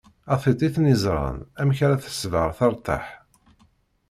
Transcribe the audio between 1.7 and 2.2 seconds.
ara